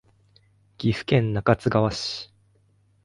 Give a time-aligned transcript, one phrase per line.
[0.79, 2.33] 岐阜県中津川市